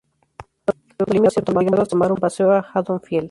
[1.11, 3.19] Loomis se ve obligado a tomar un paseo a Haddonfield.